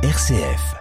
[0.00, 0.76] RCF.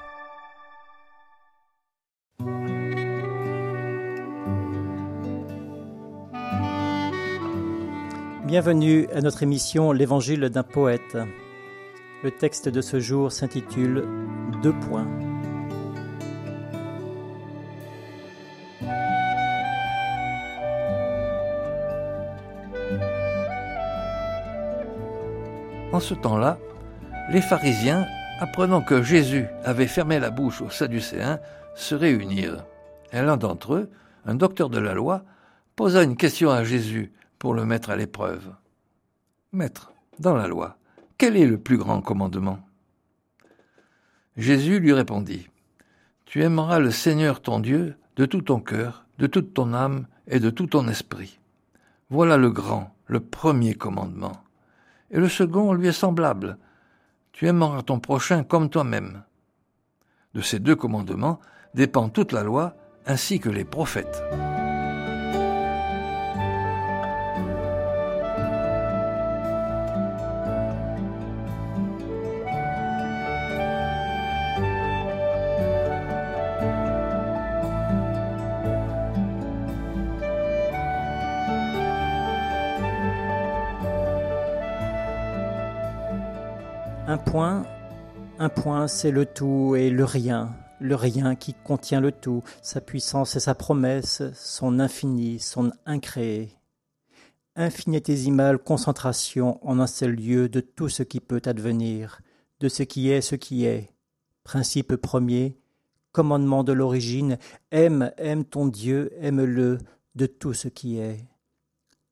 [8.46, 11.18] Bienvenue à notre émission L'Évangile d'un poète.
[12.24, 14.08] Le texte de ce jour s'intitule
[14.62, 15.08] Deux points.
[25.92, 26.60] En ce temps-là,
[27.32, 28.06] les pharisiens,
[28.40, 31.40] apprenant que Jésus avait fermé la bouche aux Sadducéens,
[31.76, 32.66] se réunirent.
[33.12, 33.90] Et l'un d'entre eux,
[34.26, 35.24] un docteur de la loi,
[35.76, 38.54] posa une question à Jésus pour le mettre à l'épreuve.
[39.54, 40.78] Maître, dans la loi,
[41.18, 42.60] quel est le plus grand commandement?
[44.36, 45.48] Jésus lui répondit,
[46.26, 50.40] Tu aimeras le Seigneur ton Dieu de tout ton cœur, de toute ton âme et
[50.40, 51.40] de tout ton esprit.
[52.10, 54.44] Voilà le grand, le premier commandement
[55.12, 56.58] et le second lui est semblable.
[57.38, 59.22] Tu aimeras ton prochain comme toi-même.
[60.34, 61.40] De ces deux commandements
[61.76, 64.24] dépend toute la loi ainsi que les prophètes.
[87.10, 87.66] Un point,
[88.38, 92.82] un point, c'est le tout et le rien, le rien qui contient le tout, sa
[92.82, 96.50] puissance et sa promesse, son infini, son incréé.
[97.56, 102.20] Infinitésimale concentration en un seul lieu de tout ce qui peut advenir,
[102.60, 103.90] de ce qui est ce qui est.
[104.44, 105.58] Principe premier,
[106.12, 107.38] commandement de l'origine,
[107.72, 109.78] aime, aime ton Dieu, aime-le
[110.16, 111.26] de tout ce qui est.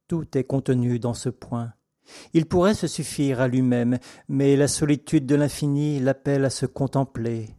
[0.08, 1.74] Tout est contenu dans ce point.
[2.34, 7.50] Il pourrait se suffire à lui-même, mais la solitude de l'infini l'appelle à se contempler.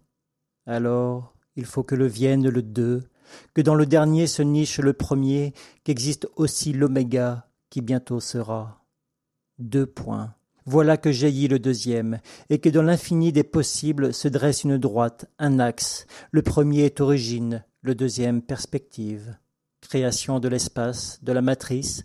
[0.67, 3.05] Alors, il faut que le vienne le deux,
[3.55, 5.53] que dans le dernier se niche le premier,
[5.85, 8.85] qu'existe aussi l'oméga qui bientôt sera.
[9.59, 10.35] Deux points.
[10.65, 12.19] Voilà que jaillit le deuxième,
[12.51, 16.07] et que dans l'infini des possibles se dresse une droite, un axe.
[16.33, 19.37] Le premier est origine, le deuxième perspective.
[19.81, 22.05] Création de l'espace, de la matrice,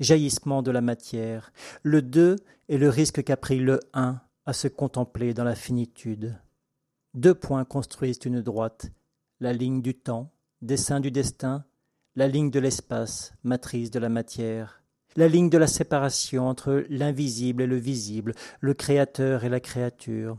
[0.00, 1.52] jaillissement de la matière.
[1.82, 2.36] Le deux
[2.68, 6.38] est le risque qu'a pris le un à se contempler dans la finitude.
[7.14, 8.90] Deux points construisent une droite,
[9.40, 10.30] la ligne du temps,
[10.62, 11.64] dessin du destin,
[12.16, 14.82] la ligne de l'espace, matrice de la matière,
[15.16, 20.38] la ligne de la séparation entre l'invisible et le visible, le créateur et la créature,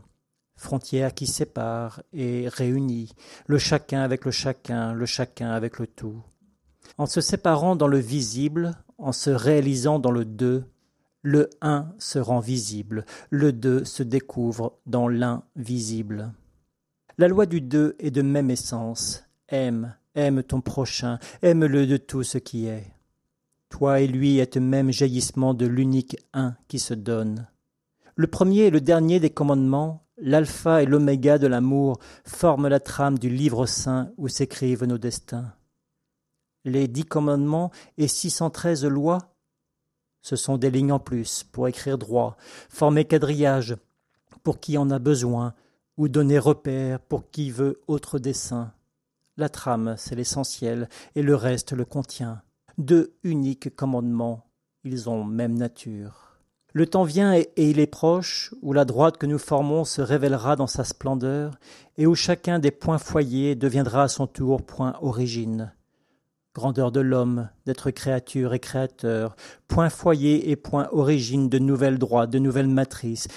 [0.56, 3.12] frontière qui sépare et réunit,
[3.46, 6.22] le chacun avec le chacun, le chacun avec le tout.
[6.98, 10.64] En se séparant dans le visible, en se réalisant dans le deux,
[11.22, 16.32] le un se rend visible, le deux se découvre dans l'invisible.
[17.18, 19.24] La loi du deux est de même essence.
[19.48, 22.94] Aime, aime ton prochain, aime-le de tout ce qui est.
[23.68, 27.46] Toi et lui êtes même jaillissement de l'unique un qui se donne.
[28.16, 33.18] Le premier et le dernier des commandements, l'alpha et l'oméga de l'amour, forment la trame
[33.18, 35.52] du livre saint où s'écrivent nos destins
[36.64, 39.34] les dix commandements et 613 lois
[40.22, 42.36] Ce sont des lignes en plus pour écrire droit,
[42.68, 43.76] former quadrillage
[44.42, 45.54] pour qui en a besoin,
[45.96, 48.72] ou donner repère pour qui veut autre dessin.
[49.36, 52.42] La trame, c'est l'essentiel, et le reste le contient.
[52.78, 54.46] Deux uniques commandements,
[54.84, 56.38] ils ont même nature.
[56.72, 60.56] Le temps vient et, il est proche, où la droite que nous formons se révélera
[60.56, 61.58] dans sa splendeur,
[61.98, 65.72] et où chacun des points foyers deviendra à son tour point origine
[66.54, 69.36] grandeur de l'homme, d'être créature et créateur,
[69.68, 73.28] point foyer et point origine de nouvelles droits, de nouvelles matrices.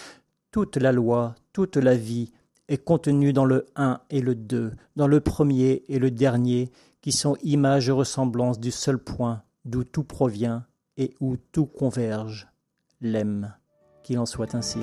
[0.52, 2.32] Toute la loi, toute la vie
[2.68, 7.12] est contenue dans le un et le deux, dans le premier et le dernier, qui
[7.12, 10.66] sont images et ressemblances du seul point d'où tout provient
[10.98, 12.48] et où tout converge.
[13.02, 13.54] L'aime,
[14.04, 14.80] qu'il en soit ainsi.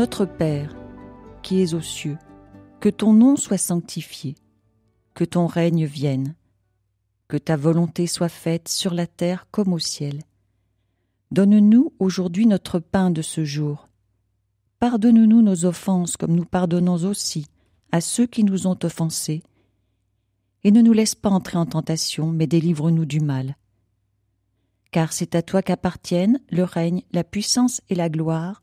[0.00, 0.74] Notre Père,
[1.42, 2.16] qui es aux cieux,
[2.80, 4.34] que ton nom soit sanctifié,
[5.12, 6.36] que ton règne vienne,
[7.28, 10.22] que ta volonté soit faite sur la terre comme au ciel.
[11.32, 13.90] Donne-nous aujourd'hui notre pain de ce jour.
[14.78, 17.48] Pardonne-nous nos offenses comme nous pardonnons aussi
[17.92, 19.42] à ceux qui nous ont offensés.
[20.64, 23.54] Et ne nous laisse pas entrer en tentation, mais délivre-nous du mal.
[24.92, 28.62] Car c'est à toi qu'appartiennent le règne, la puissance et la gloire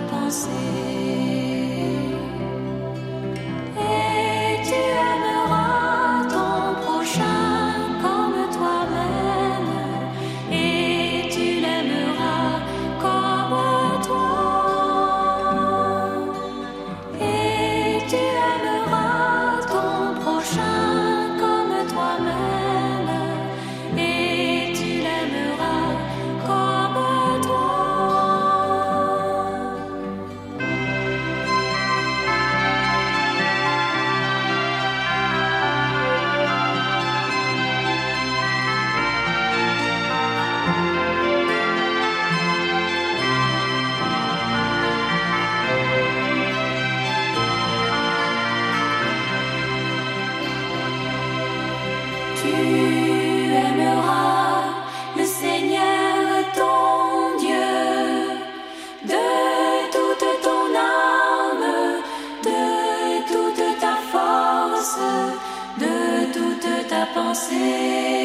[0.00, 1.37] à.
[67.34, 68.17] De